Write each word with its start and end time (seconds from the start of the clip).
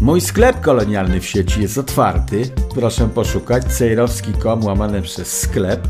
Mój 0.00 0.20
sklep 0.20 0.60
kolonialny 0.60 1.20
w 1.20 1.26
sieci 1.26 1.62
jest 1.62 1.78
otwarty. 1.78 2.42
Proszę 2.74 3.08
poszukać 3.08 3.64
cejrowski.com 3.64 4.64
łamane 4.64 5.02
przez 5.02 5.40
sklep. 5.40 5.88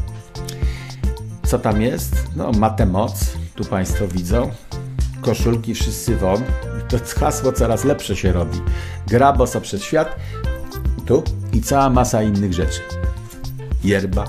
Co 1.46 1.58
tam 1.58 1.82
jest? 1.82 2.26
No, 2.36 2.52
matę 2.52 2.86
moc. 2.86 3.36
Tu 3.54 3.64
Państwo 3.64 4.08
widzą. 4.08 4.50
Koszulki 5.20 5.74
wszyscy 5.74 6.16
won. 6.16 6.42
To 6.88 7.20
hasło 7.20 7.52
coraz 7.52 7.84
lepsze 7.84 8.16
się 8.16 8.32
robi. 8.32 8.60
Gra 9.06 9.32
boso 9.32 9.60
przed 9.60 9.82
świat. 9.82 10.16
Tu 11.06 11.22
i 11.52 11.62
cała 11.62 11.90
masa 11.90 12.22
innych 12.22 12.52
rzeczy. 12.52 12.80
Yerba. 13.84 14.24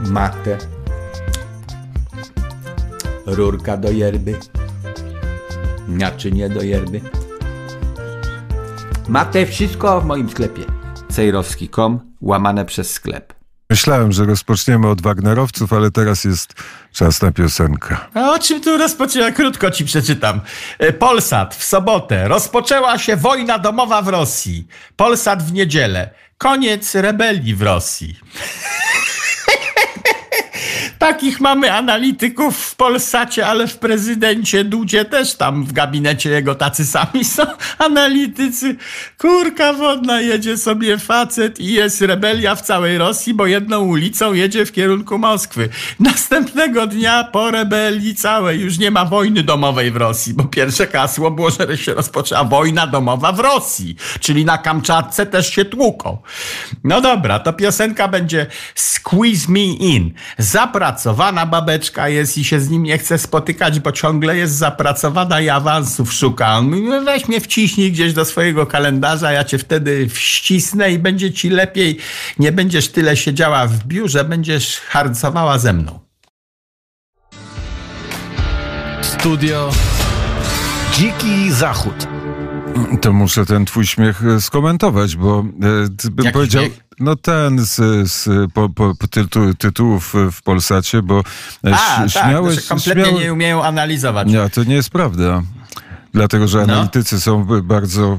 Matę. 0.00 0.58
Rurka 3.26 3.76
do 3.76 3.90
yerby. 3.90 4.34
Naczynie 5.88 6.48
do 6.48 6.62
yerby. 6.62 7.00
Matę 9.08 9.46
wszystko 9.46 10.00
w 10.00 10.04
moim 10.04 10.30
sklepie. 10.30 10.62
Cejrowski.com 11.12 12.00
łamane 12.20 12.64
przez 12.64 12.90
sklep. 12.92 13.34
Myślałem, 13.70 14.12
że 14.12 14.24
rozpoczniemy 14.24 14.88
od 14.88 15.02
Wagnerowców, 15.02 15.72
ale 15.72 15.90
teraz 15.90 16.24
jest 16.24 16.54
czas 16.92 17.22
na 17.22 17.32
piosenkę. 17.32 17.96
A 18.14 18.30
o 18.32 18.38
czym 18.38 18.60
tu 18.60 18.76
rozpoczęła? 18.76 19.30
Krótko 19.30 19.70
ci 19.70 19.84
przeczytam. 19.84 20.40
E, 20.78 20.92
Polsat 20.92 21.54
w 21.54 21.64
sobotę. 21.64 22.28
Rozpoczęła 22.28 22.98
się 22.98 23.16
wojna 23.16 23.58
domowa 23.58 24.02
w 24.02 24.08
Rosji. 24.08 24.66
Polsat 24.96 25.42
w 25.42 25.52
niedzielę. 25.52 26.10
Koniec 26.38 26.94
rebelii 26.94 27.54
w 27.54 27.62
Rosji. 27.62 28.16
Takich 31.06 31.40
mamy 31.40 31.72
analityków 31.72 32.56
w 32.58 32.74
Polsacie, 32.74 33.46
ale 33.46 33.66
w 33.66 33.78
prezydencie 33.78 34.64
Dudzie 34.64 35.04
też 35.04 35.34
tam 35.34 35.64
w 35.64 35.72
gabinecie 35.72 36.30
jego 36.30 36.54
tacy 36.54 36.86
sami 36.86 37.24
są 37.24 37.42
analitycy. 37.78 38.76
Kurka 39.18 39.72
wodna 39.72 40.20
jedzie 40.20 40.56
sobie 40.56 40.98
facet 40.98 41.60
i 41.60 41.72
jest 41.72 42.00
rebelia 42.00 42.54
w 42.54 42.62
całej 42.62 42.98
Rosji, 42.98 43.34
bo 43.34 43.46
jedną 43.46 43.80
ulicą 43.80 44.32
jedzie 44.32 44.66
w 44.66 44.72
kierunku 44.72 45.18
Moskwy. 45.18 45.68
Następnego 46.00 46.86
dnia 46.86 47.24
po 47.24 47.50
rebelii 47.50 48.14
całej 48.14 48.60
już 48.60 48.78
nie 48.78 48.90
ma 48.90 49.04
wojny 49.04 49.42
domowej 49.42 49.90
w 49.90 49.96
Rosji, 49.96 50.34
bo 50.34 50.44
pierwsze 50.44 50.86
hasło 50.86 51.30
było, 51.30 51.50
że 51.50 51.78
się 51.78 51.94
rozpoczęła 51.94 52.44
wojna 52.44 52.86
domowa 52.86 53.32
w 53.32 53.40
Rosji, 53.40 53.96
czyli 54.20 54.44
na 54.44 54.58
Kamczatce 54.58 55.26
też 55.26 55.50
się 55.50 55.64
tłuką. 55.64 56.18
No 56.84 57.00
dobra, 57.00 57.38
to 57.38 57.52
piosenka 57.52 58.08
będzie 58.08 58.46
Squeeze 58.74 59.52
Me 59.52 59.60
In. 59.60 60.14
Zapracowana 60.96 61.46
babeczka 61.46 62.08
jest 62.08 62.38
i 62.38 62.44
się 62.44 62.60
z 62.60 62.70
nim 62.70 62.82
nie 62.82 62.98
chce 62.98 63.18
spotykać, 63.18 63.80
bo 63.80 63.92
ciągle 63.92 64.36
jest 64.36 64.54
zapracowana 64.54 65.40
i 65.40 65.48
awansów 65.48 66.12
szuka. 66.12 66.62
"No 66.62 67.02
weź 67.02 67.28
mnie 67.28 67.40
wciśnij 67.40 67.92
gdzieś 67.92 68.12
do 68.12 68.24
swojego 68.24 68.66
kalendarza, 68.66 69.32
ja 69.32 69.44
cię 69.44 69.58
wtedy 69.58 70.08
wścisnę 70.08 70.92
i 70.92 70.98
będzie 70.98 71.32
ci 71.32 71.50
lepiej. 71.50 71.98
Nie 72.38 72.52
będziesz 72.52 72.88
tyle 72.88 73.16
siedziała 73.16 73.66
w 73.66 73.84
biurze, 73.84 74.24
będziesz 74.24 74.80
harcowała 74.80 75.58
ze 75.58 75.72
mną. 75.72 75.98
Studio 79.02 79.70
Dziki 80.92 81.52
Zachód. 81.52 82.15
To 83.00 83.12
muszę 83.12 83.46
ten 83.46 83.64
twój 83.64 83.86
śmiech 83.86 84.24
e, 84.24 84.40
skomentować, 84.40 85.16
bo 85.16 85.44
e, 86.04 86.10
bym 86.10 86.32
powiedział, 86.32 86.62
śmiech? 86.62 86.80
no 87.00 87.16
ten 87.16 87.58
z, 87.64 87.74
z 88.12 88.28
po, 88.52 88.68
po, 88.68 88.94
tytu, 89.10 89.54
tytułów 89.54 90.14
w 90.32 90.42
Polsacie, 90.42 91.02
bo 91.02 91.18
e, 91.66 91.74
A, 91.74 91.96
tak, 91.98 92.10
śmiałeś, 92.10 92.54
że 92.54 92.68
kompletnie 92.68 93.04
śmiałeś- 93.04 93.20
nie 93.24 93.32
umieją 93.32 93.64
analizować. 93.64 94.28
Nie, 94.28 94.50
to 94.50 94.64
nie 94.64 94.74
jest 94.74 94.90
prawda. 94.90 95.42
Dlatego, 96.16 96.48
że 96.48 96.58
No. 96.66 96.74
analitycy 96.74 97.20
są 97.20 97.44
b- 97.44 97.62
bardzo. 97.62 98.18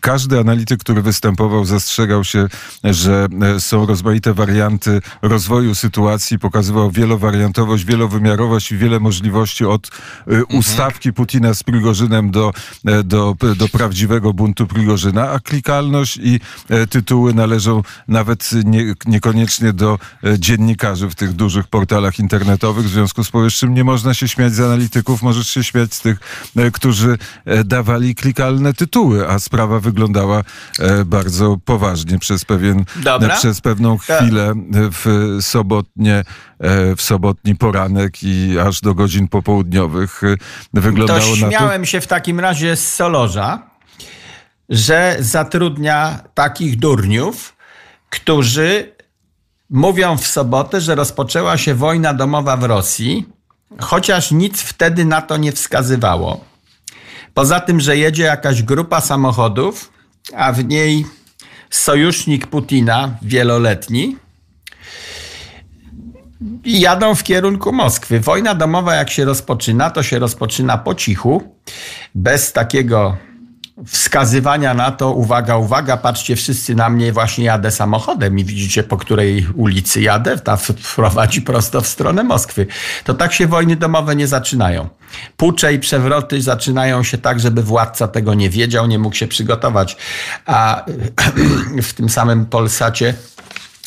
Każdy 0.00 0.38
analityk, 0.40 0.80
który 0.80 1.02
występował, 1.02 1.64
zastrzegał 1.64 2.24
się, 2.24 2.48
że 2.84 3.26
e, 3.42 3.60
są 3.60 3.86
rozmaite 3.86 4.34
warianty 4.34 5.00
rozwoju 5.22 5.74
sytuacji, 5.74 6.38
pokazywał 6.38 6.90
wielowariantowość, 6.90 7.84
wielowymiarowość 7.84 8.72
i 8.72 8.76
wiele 8.76 9.00
możliwości 9.00 9.64
od 9.64 9.90
y, 10.32 10.44
ustawki 10.44 11.12
Putina 11.12 11.54
z 11.54 11.62
Prigorzynem 11.62 12.30
do, 12.30 12.52
e, 12.86 13.02
do, 13.02 13.36
do 13.56 13.68
prawdziwego 13.68 14.32
buntu 14.32 14.66
Prigorzyna, 14.66 15.30
a 15.30 15.40
klikalność 15.40 16.16
i 16.22 16.40
e, 16.68 16.86
tytuły 16.86 17.34
należą 17.34 17.82
nawet 18.08 18.50
nie, 18.64 18.94
niekoniecznie 19.06 19.72
do 19.72 19.98
e, 20.24 20.38
dziennikarzy 20.38 21.08
w 21.08 21.14
tych 21.14 21.32
dużych 21.32 21.68
portalach 21.68 22.18
internetowych. 22.18 22.86
W 22.86 22.88
związku 22.90 23.24
z 23.24 23.30
powyższym 23.30 23.74
nie 23.74 23.84
można 23.84 24.14
się 24.14 24.28
śmiać 24.28 24.54
z 24.54 24.60
analityków, 24.60 25.22
możesz 25.22 25.48
się 25.48 25.64
śmiać 25.64 25.94
z 25.94 26.00
tych, 26.00 26.18
e, 26.56 26.70
którzy 26.70 27.12
e, 27.12 27.15
dawali 27.64 28.14
klikalne 28.14 28.74
tytuły, 28.74 29.28
a 29.28 29.38
sprawa 29.38 29.80
wyglądała 29.80 30.42
e, 30.78 31.04
bardzo 31.04 31.56
poważnie 31.64 32.18
przez 32.18 32.44
pewien, 32.44 32.84
Dobra. 32.96 33.34
e, 33.34 33.38
przez 33.38 33.60
pewną 33.60 33.98
chwilę 33.98 34.50
e, 34.50 34.54
w 34.74 35.36
sobotnie, 35.40 36.24
e, 36.58 36.96
w 36.96 37.02
sobotni 37.02 37.54
poranek 37.56 38.22
i 38.22 38.58
aż 38.58 38.80
do 38.80 38.94
godzin 38.94 39.28
popołudniowych 39.28 40.20
e, 40.24 40.36
wyglądało 40.74 41.20
To 41.20 41.26
na 41.26 41.32
to. 41.32 41.36
śmiałem 41.48 41.84
się 41.86 42.00
w 42.00 42.06
takim 42.06 42.40
razie 42.40 42.76
z 42.76 42.94
Solorza, 42.94 43.62
że 44.68 45.16
zatrudnia 45.20 46.20
takich 46.34 46.78
durniów, 46.78 47.56
którzy 48.10 48.92
mówią 49.70 50.16
w 50.18 50.26
sobotę, 50.26 50.80
że 50.80 50.94
rozpoczęła 50.94 51.56
się 51.58 51.74
wojna 51.74 52.14
domowa 52.14 52.56
w 52.56 52.64
Rosji, 52.64 53.28
chociaż 53.80 54.30
nic 54.30 54.62
wtedy 54.62 55.04
na 55.04 55.22
to 55.22 55.36
nie 55.36 55.52
wskazywało. 55.52 56.44
Poza 57.36 57.60
tym, 57.60 57.80
że 57.80 57.96
jedzie 57.96 58.22
jakaś 58.22 58.62
grupa 58.62 59.00
samochodów, 59.00 59.92
a 60.36 60.52
w 60.52 60.64
niej 60.64 61.06
sojusznik 61.70 62.46
Putina 62.46 63.18
wieloletni, 63.22 64.16
i 66.64 66.80
jadą 66.80 67.14
w 67.14 67.22
kierunku 67.22 67.72
Moskwy. 67.72 68.20
Wojna 68.20 68.54
domowa, 68.54 68.94
jak 68.94 69.10
się 69.10 69.24
rozpoczyna, 69.24 69.90
to 69.90 70.02
się 70.02 70.18
rozpoczyna 70.18 70.78
po 70.78 70.94
cichu, 70.94 71.56
bez 72.14 72.52
takiego 72.52 73.16
wskazywania 73.86 74.74
na 74.74 74.90
to, 74.90 75.12
uwaga, 75.12 75.56
uwaga, 75.56 75.96
patrzcie 75.96 76.36
wszyscy 76.36 76.74
na 76.74 76.88
mnie, 76.88 77.12
właśnie 77.12 77.44
jadę 77.44 77.70
samochodem 77.70 78.38
i 78.38 78.44
widzicie, 78.44 78.82
po 78.82 78.96
której 78.96 79.46
ulicy 79.54 80.00
jadę, 80.00 80.38
ta 80.38 80.58
prowadzi 80.94 81.42
prosto 81.42 81.80
w 81.80 81.86
stronę 81.86 82.24
Moskwy. 82.24 82.66
To 83.04 83.14
tak 83.14 83.32
się 83.32 83.46
wojny 83.46 83.76
domowe 83.76 84.16
nie 84.16 84.26
zaczynają. 84.26 84.88
Pucze 85.36 85.74
i 85.74 85.78
przewroty 85.78 86.42
zaczynają 86.42 87.02
się 87.02 87.18
tak, 87.18 87.40
żeby 87.40 87.62
władca 87.62 88.08
tego 88.08 88.34
nie 88.34 88.50
wiedział, 88.50 88.86
nie 88.86 88.98
mógł 88.98 89.16
się 89.16 89.26
przygotować. 89.26 89.96
A 90.46 90.84
w 91.82 91.92
tym 91.92 92.08
samym 92.08 92.46
Polsacie 92.46 93.14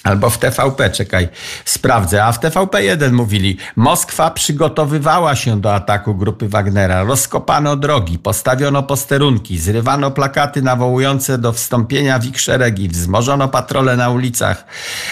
Albo 0.04 0.30
w 0.30 0.38
TVP, 0.38 0.90
czekaj, 0.90 1.30
sprawdzę. 1.66 2.26
A 2.26 2.32
w 2.32 2.40
TVP1 2.40 3.12
mówili, 3.12 3.58
Moskwa 3.76 4.32
przygotowywała 4.32 5.36
się 5.36 5.62
do 5.62 5.76
ataku 5.76 6.16
grupy 6.16 6.50
Wagnera. 6.50 7.04
Rozkopano 7.04 7.76
drogi, 7.76 8.20
postawiono 8.20 8.84
posterunki, 8.84 9.60
zrywano 9.60 10.12
plakaty 10.12 10.62
nawołujące 10.62 11.38
do 11.38 11.54
wstąpienia 11.54 12.20
w 12.20 12.26
ich 12.26 12.42
szeregi, 12.42 12.90
wzmożono 12.90 13.48
patrole 13.48 13.98
na 13.98 14.10
ulicach. 14.10 14.66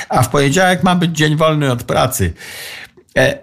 A 0.10 0.24
w 0.24 0.30
poniedziałek 0.30 0.84
ma 0.84 0.96
być 0.96 1.12
dzień 1.12 1.36
wolny 1.36 1.72
od 1.72 1.84
pracy. 1.84 2.34
E, 3.18 3.38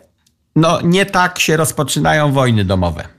no, 0.57 0.81
nie 0.81 1.07
tak 1.07 1.39
się 1.39 1.57
rozpoczynają 1.57 2.33
wojny 2.33 2.65
domowe. 2.65 3.14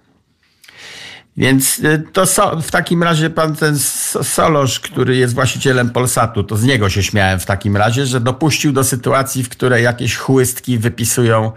Więc 1.38 1.80
y, 1.80 2.04
to 2.14 2.26
so, 2.26 2.62
w 2.62 2.72
takim 2.72 3.04
razie 3.04 3.30
pan 3.30 3.56
ten 3.56 3.80
Solosz, 4.24 4.80
który 4.80 5.18
jest 5.18 5.34
właścicielem 5.34 5.90
Polsatu, 5.90 6.44
to 6.44 6.58
z 6.58 6.64
niego 6.64 6.90
się 6.90 7.04
śmiałem 7.04 7.40
w 7.40 7.46
takim 7.46 7.78
razie, 7.78 8.06
że 8.06 8.20
dopuścił 8.20 8.72
do 8.72 8.84
sytuacji, 8.84 9.44
w 9.44 9.50
której 9.50 9.84
jakieś 9.84 10.16
chłystki 10.16 10.78
wypisują 10.78 11.52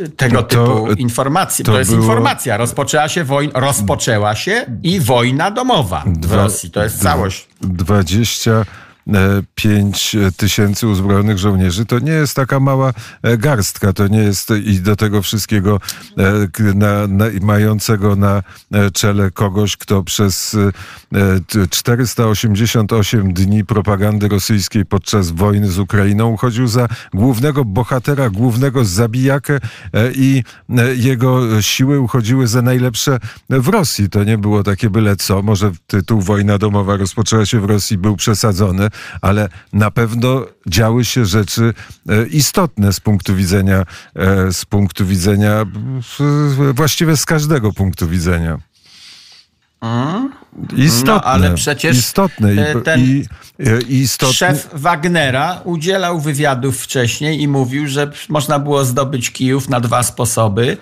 y, 0.00 0.08
tego 0.08 0.42
to, 0.42 0.48
typu 0.48 0.92
informacje. 0.92 1.64
To, 1.64 1.72
to 1.72 1.78
jest 1.78 1.90
było... 1.90 2.02
informacja. 2.02 2.56
Rozpoczęła 2.56 3.08
się, 3.08 3.24
wojna, 3.24 3.60
rozpoczęła 3.60 4.34
się 4.34 4.66
i 4.82 5.00
wojna 5.00 5.50
domowa 5.50 6.04
w 6.06 6.18
Dwa, 6.18 6.36
Rosji. 6.36 6.70
To 6.70 6.82
jest 6.82 7.02
całość. 7.02 7.48
20 7.60 8.64
E, 9.08 9.42
5 9.54 10.16
tysięcy 10.36 10.86
uzbrojonych 10.86 11.38
żołnierzy, 11.38 11.86
to 11.86 11.98
nie 11.98 12.12
jest 12.12 12.36
taka 12.36 12.60
mała 12.60 12.92
e, 13.22 13.38
garstka, 13.38 13.92
to 13.92 14.08
nie 14.08 14.18
jest 14.18 14.50
i 14.64 14.80
do 14.80 14.96
tego 14.96 15.22
wszystkiego 15.22 15.80
e, 16.18 16.74
na, 16.74 17.06
na, 17.06 17.24
mającego 17.40 18.16
na 18.16 18.42
czele 18.92 19.30
kogoś, 19.30 19.76
kto 19.76 20.02
przez 20.02 20.56
488 21.70 23.32
dni 23.32 23.64
propagandy 23.64 24.28
rosyjskiej 24.28 24.86
podczas 24.86 25.30
wojny 25.30 25.68
z 25.68 25.78
Ukrainą 25.78 26.28
uchodził 26.28 26.66
za 26.66 26.88
głównego 27.14 27.64
bohatera, 27.64 28.30
głównego 28.30 28.84
zabijakę 28.84 29.58
i 30.14 30.42
jego 30.96 31.62
siły 31.62 32.00
uchodziły 32.00 32.46
za 32.46 32.62
najlepsze 32.62 33.18
w 33.50 33.68
Rosji. 33.68 34.10
To 34.10 34.24
nie 34.24 34.38
było 34.38 34.62
takie 34.62 34.90
byle 34.90 35.16
co. 35.16 35.42
Może 35.42 35.72
tytuł 35.86 36.20
Wojna 36.20 36.58
domowa 36.58 36.96
rozpoczęła 36.96 37.46
się 37.46 37.60
w 37.60 37.64
Rosji, 37.64 37.98
był 37.98 38.16
przesadzony, 38.16 38.89
ale 39.20 39.48
na 39.72 39.90
pewno 39.90 40.46
działy 40.66 41.04
się 41.04 41.24
rzeczy 41.24 41.74
e, 42.08 42.26
istotne 42.26 42.92
z 42.92 43.00
punktu 43.00 43.36
widzenia, 43.36 43.84
e, 44.16 44.52
z 44.52 44.64
punktu 44.64 45.06
widzenia, 45.06 45.66
właściwie 46.74 47.16
z 47.16 47.24
każdego 47.24 47.72
punktu 47.72 48.08
widzenia. 48.08 48.69
Istotne, 50.76 51.12
No, 51.14 51.24
ale 51.24 51.54
przecież, 51.54 51.96
istotne. 51.98 52.54
I, 52.54 52.58
e, 52.58 52.80
ten 52.80 53.00
i, 53.00 53.24
i 53.88 53.94
istotne. 54.00 54.34
Szef 54.34 54.68
Wagnera 54.72 55.60
udzielał 55.64 56.20
wywiadów 56.20 56.80
wcześniej 56.80 57.42
i 57.42 57.48
mówił, 57.48 57.86
że 57.88 58.10
można 58.28 58.58
było 58.58 58.84
zdobyć 58.84 59.30
Kijów 59.30 59.68
na 59.68 59.80
dwa 59.80 60.02
sposoby 60.02 60.76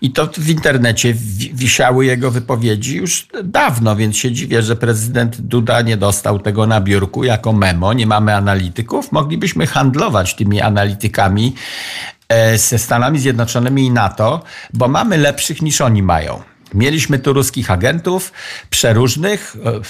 i 0.00 0.12
to 0.12 0.28
w 0.36 0.48
internecie 0.48 1.14
wi- 1.14 1.50
wisiały 1.54 2.06
jego 2.06 2.30
wypowiedzi 2.30 2.96
już 2.96 3.26
dawno, 3.44 3.96
więc 3.96 4.16
się 4.16 4.32
dziwię, 4.32 4.62
że 4.62 4.76
prezydent 4.76 5.40
Duda 5.40 5.82
nie 5.82 5.96
dostał 5.96 6.38
tego 6.38 6.66
na 6.66 6.80
biurku 6.80 7.24
jako 7.24 7.52
memo. 7.52 7.92
Nie 7.92 8.06
mamy 8.06 8.34
analityków. 8.34 9.12
Moglibyśmy 9.12 9.66
handlować 9.66 10.34
tymi 10.34 10.60
analitykami 10.60 11.54
e, 12.28 12.58
ze 12.58 12.78
Stanami 12.78 13.18
Zjednoczonymi 13.18 13.86
i 13.86 13.90
NATO, 13.90 14.42
bo 14.72 14.88
mamy 14.88 15.16
lepszych 15.18 15.62
niż 15.62 15.80
oni 15.80 16.02
mają. 16.02 16.42
Mieliśmy 16.74 17.18
tu 17.18 17.32
ruskich 17.32 17.70
agentów 17.70 18.32
przeróżnych. 18.70 19.56
e, 19.64 19.80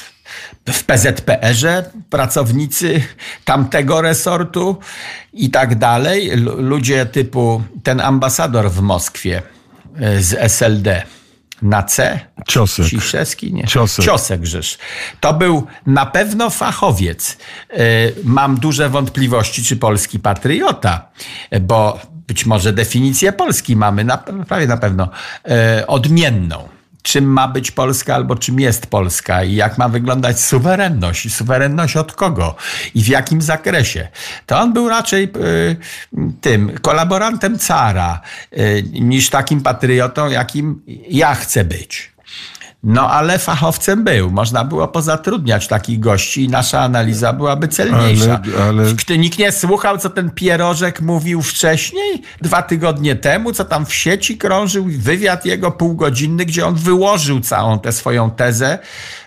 W 0.72 0.84
PZPR-ze 0.84 1.90
pracownicy 2.10 3.02
tamtego 3.44 4.02
resortu 4.02 4.78
i 5.32 5.50
tak 5.50 5.74
dalej. 5.78 6.30
Lu- 6.36 6.62
Ludzie 6.62 7.06
typu 7.06 7.62
ten 7.82 8.00
ambasador 8.00 8.70
w 8.70 8.80
Moskwie 8.80 9.42
e, 10.00 10.22
z 10.22 10.34
SLD 10.52 11.02
na 11.62 11.82
C. 11.82 12.20
Ciosek. 12.48 12.86
Ciszewski? 12.86 13.52
Nie. 13.52 13.64
Ciosek. 13.66 14.04
Ciosek 14.04 14.40
Grzysz. 14.40 14.78
To 15.20 15.34
był 15.34 15.66
na 15.86 16.06
pewno 16.06 16.50
fachowiec. 16.50 17.38
E, 17.70 17.76
Mam 18.24 18.60
duże 18.60 18.88
wątpliwości, 18.88 19.64
czy 19.64 19.76
polski 19.76 20.18
patriota, 20.18 21.08
bo 21.60 22.00
być 22.30 22.46
może 22.46 22.72
definicję 22.72 23.32
Polski 23.32 23.76
mamy 23.76 24.04
na, 24.04 24.18
prawie 24.18 24.66
na 24.66 24.76
pewno 24.76 25.08
e, 25.48 25.86
odmienną. 25.86 26.68
Czym 27.02 27.24
ma 27.24 27.48
być 27.48 27.70
Polska 27.70 28.14
albo 28.14 28.36
czym 28.36 28.60
jest 28.60 28.86
Polska 28.86 29.44
i 29.44 29.54
jak 29.54 29.78
ma 29.78 29.88
wyglądać 29.88 30.40
suwerenność 30.40 31.26
i 31.26 31.30
suwerenność 31.30 31.96
od 31.96 32.12
kogo 32.12 32.54
i 32.94 33.02
w 33.02 33.08
jakim 33.08 33.42
zakresie. 33.42 34.08
To 34.46 34.60
on 34.60 34.72
był 34.72 34.88
raczej 34.88 35.24
e, 35.24 35.28
tym 36.40 36.78
kolaborantem 36.82 37.58
cara 37.58 38.20
e, 38.52 38.82
niż 38.82 39.30
takim 39.30 39.60
patriotą, 39.60 40.30
jakim 40.30 40.82
ja 41.08 41.34
chcę 41.34 41.64
być. 41.64 42.09
No 42.82 43.10
ale 43.10 43.38
fachowcem 43.38 44.04
był. 44.04 44.30
Można 44.30 44.64
było 44.64 44.88
pozatrudniać 44.88 45.68
takich 45.68 46.00
gości 46.00 46.44
i 46.44 46.48
nasza 46.48 46.80
analiza 46.80 47.32
byłaby 47.32 47.68
celniejsza. 47.68 48.40
Ale- 48.56 48.64
ale- 48.64 48.94
Kto 48.98 49.14
nikt 49.16 49.38
nie 49.38 49.52
słuchał, 49.52 49.98
co 49.98 50.10
ten 50.10 50.30
pierożek 50.30 51.00
mówił 51.00 51.42
wcześniej, 51.42 52.22
dwa 52.42 52.62
tygodnie 52.62 53.16
temu, 53.16 53.52
co 53.52 53.64
tam 53.64 53.86
w 53.86 53.94
sieci 53.94 54.38
krążył, 54.38 54.84
wywiad 54.98 55.46
jego 55.46 55.70
półgodzinny, 55.70 56.44
gdzie 56.44 56.66
on 56.66 56.74
wyłożył 56.74 57.40
całą 57.40 57.78
tę 57.78 57.92
swoją 57.92 58.30
tezę, 58.30 58.78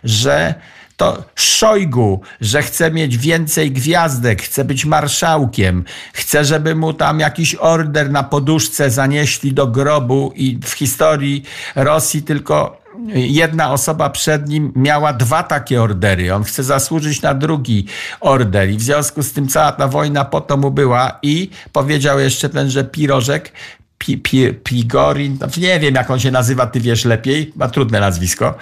że 0.04 0.56
to 0.98 1.24
Szojgu, 1.36 2.22
że 2.42 2.62
chce 2.62 2.92
mieć 2.92 3.18
więcej 3.18 3.72
gwiazdek, 3.72 4.42
chce 4.42 4.66
być 4.66 4.86
marszałkiem, 4.86 5.84
chce, 6.14 6.46
żeby 6.46 6.76
mu 6.76 6.94
tam 6.94 7.20
jakiś 7.20 7.56
order 7.56 8.12
na 8.12 8.24
poduszce 8.24 8.90
zanieśli 8.90 9.54
do 9.54 9.68
grobu 9.68 10.34
i 10.36 10.60
w 10.64 10.72
historii 10.72 11.44
Rosji 11.76 12.24
tylko 12.24 12.84
jedna 13.16 13.72
osoba 13.72 14.10
przed 14.10 14.50
nim 14.50 14.72
miała 14.76 15.14
dwa 15.14 15.44
takie 15.44 15.82
ordery. 15.82 16.34
On 16.34 16.44
chce 16.44 16.64
zasłużyć 16.64 17.22
na 17.22 17.34
drugi 17.34 17.86
order. 18.20 18.70
I 18.70 18.78
w 18.78 18.82
związku 18.82 19.24
z 19.24 19.32
tym 19.32 19.48
cała 19.48 19.72
ta 19.72 19.88
wojna 19.88 20.26
po 20.26 20.42
to 20.42 20.58
mu 20.58 20.72
była. 20.72 21.20
I 21.22 21.50
powiedział 21.72 22.20
jeszcze 22.20 22.50
ten, 22.50 22.70
że 22.70 22.84
Pirożek 22.84 23.52
Pi, 23.98 24.18
pi, 24.18 24.54
Pigorin, 24.64 25.38
no 25.42 25.48
nie 25.58 25.80
wiem 25.80 25.96
jak 25.96 26.12
on 26.12 26.20
się 26.20 26.32
nazywa, 26.32 26.68
ty 26.68 26.80
wiesz 26.80 27.06
lepiej, 27.06 27.52
ma 27.56 27.68
trudne 27.68 28.00
nazwisko, 28.00 28.56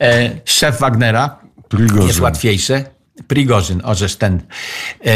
e, 0.00 0.30
szef 0.44 0.80
Wagnera, 0.80 1.36
Prigorzyn. 1.68 2.06
jest 2.06 2.20
łatwiejsze. 2.20 2.84
Prigorzyn, 3.26 3.80
orzesz 3.84 4.16
ten, 4.16 4.40
e, 5.06 5.10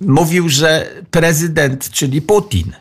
mówił, 0.00 0.48
że 0.48 0.88
prezydent, 1.10 1.90
czyli 1.90 2.22
Putin, 2.22 2.72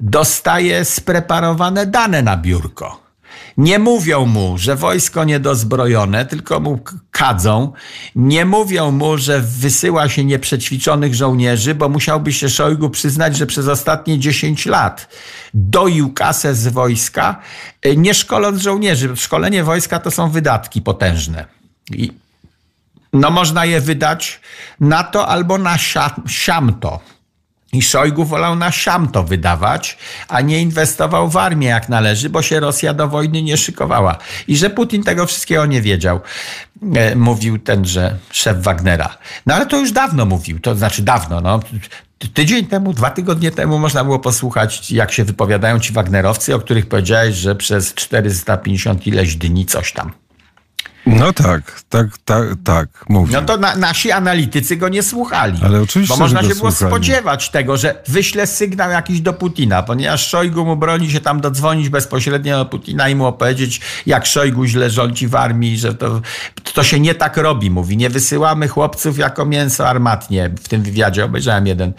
dostaje 0.00 0.84
spreparowane 0.84 1.86
dane 1.86 2.22
na 2.22 2.36
biurko. 2.36 3.04
Nie 3.56 3.78
mówią 3.78 4.26
mu, 4.26 4.58
że 4.58 4.76
wojsko 4.76 5.24
niedozbrojone, 5.24 6.26
tylko 6.26 6.60
mu 6.60 6.78
kadzą. 7.10 7.72
Nie 8.16 8.44
mówią 8.44 8.90
mu, 8.90 9.18
że 9.18 9.40
wysyła 9.40 10.08
się 10.08 10.24
nieprzećwiczonych 10.24 11.14
żołnierzy, 11.14 11.74
bo 11.74 11.88
musiałby 11.88 12.32
się 12.32 12.48
Szojgu 12.48 12.90
przyznać, 12.90 13.36
że 13.36 13.46
przez 13.46 13.68
ostatnie 13.68 14.18
10 14.18 14.66
lat 14.66 15.08
doił 15.54 16.12
kasę 16.12 16.54
z 16.54 16.68
wojska, 16.68 17.40
e, 17.82 17.96
nie 17.96 18.14
szkoląc 18.14 18.62
żołnierzy. 18.62 19.16
Szkolenie 19.16 19.64
wojska 19.64 19.98
to 19.98 20.10
są 20.10 20.30
wydatki 20.30 20.82
potężne. 20.82 21.44
I 21.90 22.12
można 23.30 23.64
je 23.64 23.80
wydać 23.80 24.40
na 24.80 25.04
to 25.04 25.28
albo 25.28 25.58
na 25.58 25.76
sia- 25.76 26.20
siamto. 26.28 27.00
I 27.72 27.82
Szojgu 27.82 28.24
wolał 28.24 28.56
na 28.56 28.72
siamto 28.72 29.24
wydawać, 29.24 29.98
a 30.28 30.40
nie 30.40 30.62
inwestował 30.62 31.28
w 31.30 31.36
armię 31.36 31.66
jak 31.68 31.88
należy, 31.88 32.30
bo 32.30 32.42
się 32.42 32.60
Rosja 32.60 32.94
do 32.94 33.08
wojny 33.08 33.42
nie 33.42 33.56
szykowała. 33.56 34.16
I 34.48 34.56
że 34.56 34.70
Putin 34.70 35.02
tego 35.02 35.26
wszystkiego 35.26 35.66
nie 35.66 35.82
wiedział, 35.82 36.20
e, 36.94 37.16
mówił 37.16 37.58
tenże 37.58 38.16
szef 38.30 38.62
Wagnera. 38.62 39.16
No 39.46 39.54
ale 39.54 39.66
to 39.66 39.76
już 39.78 39.92
dawno 39.92 40.26
mówił, 40.26 40.60
to 40.60 40.74
znaczy 40.74 41.02
dawno, 41.02 41.40
no. 41.40 41.58
Ty- 42.18 42.28
Tydzień 42.28 42.66
temu, 42.66 42.92
dwa 42.92 43.10
tygodnie 43.10 43.50
temu 43.50 43.78
można 43.78 44.04
było 44.04 44.18
posłuchać, 44.18 44.90
jak 44.90 45.12
się 45.12 45.24
wypowiadają 45.24 45.78
ci 45.80 45.92
Wagnerowcy, 45.92 46.54
o 46.54 46.58
których 46.58 46.86
powiedziałeś, 46.86 47.34
że 47.34 47.54
przez 47.54 47.94
450 47.94 49.06
ileś 49.06 49.36
dni 49.36 49.66
coś 49.66 49.92
tam. 49.92 50.12
No 51.06 51.32
tak, 51.32 51.80
tak, 51.88 52.06
tak, 52.24 52.48
tak, 52.64 52.88
mówię. 53.08 53.32
No 53.32 53.42
to 53.42 53.56
na, 53.56 53.76
nasi 53.76 54.12
analitycy 54.12 54.76
go 54.76 54.88
nie 54.88 55.02
słuchali. 55.02 55.60
Ale 55.64 55.82
oczywiście, 55.82 56.14
Bo 56.14 56.20
można 56.20 56.42
się 56.42 56.54
było 56.54 56.70
słuchali. 56.72 56.90
spodziewać 56.90 57.50
tego, 57.50 57.76
że 57.76 58.02
wyśle 58.08 58.46
sygnał 58.46 58.90
jakiś 58.90 59.20
do 59.20 59.32
Putina, 59.32 59.82
ponieważ 59.82 60.28
Szojgu 60.28 60.64
mu 60.64 60.76
broni 60.76 61.10
się 61.10 61.20
tam 61.20 61.40
dodzwonić 61.40 61.88
bezpośrednio 61.88 62.58
do 62.58 62.66
Putina 62.66 63.08
i 63.08 63.14
mu 63.14 63.26
opowiedzieć, 63.26 63.80
jak 64.06 64.26
Szojgu 64.26 64.64
źle 64.66 64.90
rządzi 64.90 65.28
w 65.28 65.34
armii, 65.34 65.78
że 65.78 65.94
to, 65.94 66.20
to 66.74 66.82
się 66.84 67.00
nie 67.00 67.14
tak 67.14 67.36
robi, 67.36 67.70
mówi. 67.70 67.96
Nie 67.96 68.10
wysyłamy 68.10 68.68
chłopców 68.68 69.18
jako 69.18 69.44
mięso 69.44 69.88
armatnie. 69.88 70.50
W 70.62 70.68
tym 70.68 70.82
wywiadzie 70.82 71.24
obejrzałem 71.24 71.66
jeden, 71.66 71.92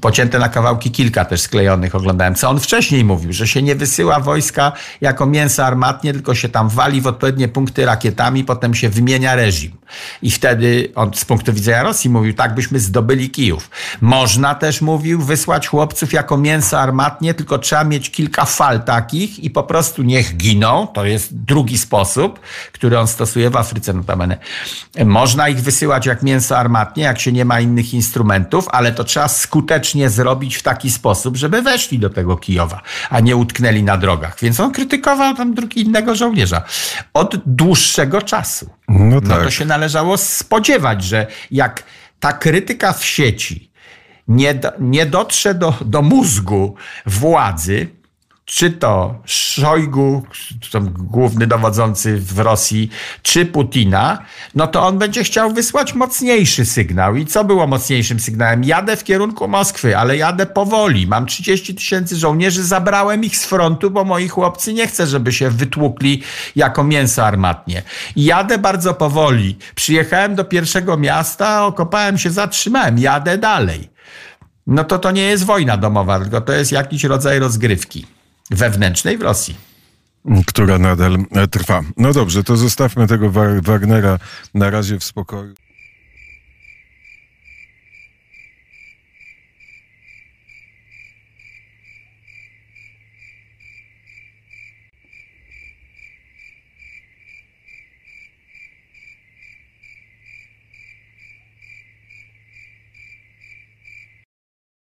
pocięte 0.00 0.38
na 0.38 0.48
kawałki 0.48 0.90
kilka 0.90 1.24
też 1.24 1.40
sklejonych 1.40 1.94
oglądałem, 1.94 2.34
co 2.34 2.50
on 2.50 2.60
wcześniej 2.60 3.04
mówił, 3.04 3.32
że 3.32 3.48
się 3.48 3.62
nie 3.62 3.74
wysyła 3.74 4.20
wojska 4.20 4.72
jako 5.00 5.26
mięso 5.26 5.66
armatnie, 5.66 6.12
tylko 6.12 6.34
się 6.34 6.48
tam 6.48 6.68
wali 6.68 7.00
w 7.00 7.06
odpowiednie 7.06 7.48
punkty 7.48 7.86
rakietami, 8.14 8.44
potem 8.44 8.74
się 8.74 8.88
wymienia 8.88 9.34
reżim. 9.34 9.72
I 10.22 10.30
wtedy 10.30 10.92
on 10.94 11.10
z 11.14 11.24
punktu 11.24 11.52
widzenia 11.52 11.82
Rosji 11.82 12.10
mówił, 12.10 12.34
tak 12.34 12.54
byśmy 12.54 12.80
zdobyli 12.80 13.30
Kijów. 13.30 13.70
Można 14.00 14.54
też, 14.54 14.80
mówił, 14.80 15.22
wysłać 15.22 15.68
chłopców 15.68 16.12
jako 16.12 16.36
mięso 16.36 16.80
armatnie, 16.80 17.34
tylko 17.34 17.58
trzeba 17.58 17.84
mieć 17.84 18.10
kilka 18.10 18.44
fal 18.44 18.82
takich 18.82 19.38
i 19.38 19.50
po 19.50 19.62
prostu 19.62 20.02
niech 20.02 20.36
giną. 20.36 20.86
To 20.94 21.04
jest 21.04 21.36
drugi 21.36 21.78
sposób, 21.78 22.40
który 22.72 22.98
on 22.98 23.06
stosuje 23.06 23.50
w 23.50 23.56
Afryce 23.56 23.92
notabene. 23.92 24.38
Można 25.04 25.48
ich 25.48 25.60
wysyłać 25.60 26.06
jak 26.06 26.22
mięso 26.22 26.58
armatnie, 26.58 27.04
jak 27.04 27.20
się 27.20 27.32
nie 27.32 27.44
ma 27.44 27.60
innych 27.60 27.94
instrumentów, 27.94 28.68
ale 28.68 28.92
to 28.92 29.04
trzeba 29.04 29.28
skutecznie 29.28 30.10
zrobić 30.10 30.56
w 30.56 30.62
taki 30.62 30.90
sposób, 30.90 31.36
żeby 31.36 31.62
weszli 31.62 31.98
do 31.98 32.10
tego 32.10 32.36
Kijowa, 32.36 32.80
a 33.10 33.20
nie 33.20 33.36
utknęli 33.36 33.82
na 33.82 33.96
drogach. 33.96 34.36
Więc 34.42 34.60
on 34.60 34.72
krytykował 34.72 35.34
tam 35.34 35.54
drugi 35.54 35.80
innego 35.80 36.14
żołnierza 36.14 36.62
od 37.14 37.36
dłuższego 37.46 38.03
czasu. 38.22 38.70
No 38.88 39.20
No 39.20 39.20
tak. 39.20 39.42
to 39.44 39.50
się 39.50 39.64
należało 39.64 40.16
spodziewać, 40.16 41.04
że 41.04 41.26
jak 41.50 41.82
ta 42.20 42.32
krytyka 42.32 42.92
w 42.92 43.04
sieci 43.04 43.70
nie, 44.28 44.54
do, 44.54 44.72
nie 44.80 45.06
dotrze 45.06 45.54
do, 45.54 45.74
do 45.84 46.02
mózgu 46.02 46.74
władzy, 47.06 47.88
czy 48.44 48.70
to 48.70 49.14
Szojgu, 49.24 50.22
główny 50.98 51.46
dowodzący 51.46 52.16
w 52.18 52.38
Rosji, 52.38 52.90
czy 53.22 53.46
Putina, 53.46 54.18
no 54.54 54.66
to 54.66 54.86
on 54.86 54.98
będzie 54.98 55.24
chciał 55.24 55.52
wysłać 55.52 55.94
mocniejszy 55.94 56.64
sygnał. 56.64 57.16
I 57.16 57.26
co 57.26 57.44
było 57.44 57.66
mocniejszym 57.66 58.20
sygnałem? 58.20 58.64
Jadę 58.64 58.96
w 58.96 59.04
kierunku 59.04 59.48
Moskwy, 59.48 59.96
ale 59.98 60.16
jadę 60.16 60.46
powoli. 60.46 61.06
Mam 61.06 61.26
30 61.26 61.74
tysięcy 61.74 62.16
żołnierzy, 62.16 62.64
zabrałem 62.64 63.24
ich 63.24 63.36
z 63.36 63.46
frontu, 63.46 63.90
bo 63.90 64.04
moi 64.04 64.28
chłopcy 64.28 64.72
nie 64.72 64.86
chcę, 64.86 65.06
żeby 65.06 65.32
się 65.32 65.50
wytłukli 65.50 66.22
jako 66.56 66.84
mięso 66.84 67.26
armatnie. 67.26 67.82
Jadę 68.16 68.58
bardzo 68.58 68.94
powoli. 68.94 69.58
Przyjechałem 69.74 70.34
do 70.34 70.44
pierwszego 70.44 70.96
miasta, 70.96 71.66
okopałem 71.66 72.18
się, 72.18 72.30
zatrzymałem, 72.30 72.98
jadę 72.98 73.38
dalej. 73.38 73.90
No 74.66 74.84
to 74.84 74.98
to 74.98 75.10
nie 75.10 75.22
jest 75.22 75.44
wojna 75.44 75.76
domowa, 75.76 76.20
tylko 76.20 76.40
to 76.40 76.52
jest 76.52 76.72
jakiś 76.72 77.04
rodzaj 77.04 77.38
rozgrywki 77.38 78.13
wewnętrznej 78.50 79.18
w 79.18 79.22
Rosji. 79.22 79.56
która 80.46 80.78
nadal 80.78 81.18
e, 81.30 81.48
trwa. 81.48 81.80
No 81.96 82.12
dobrze, 82.12 82.44
to 82.44 82.56
zostawmy 82.56 83.06
tego 83.06 83.30
Wa- 83.30 83.60
Wagnera 83.62 84.18
na 84.54 84.70
razie 84.70 84.98
w 84.98 85.04
spokoju. 85.04 85.54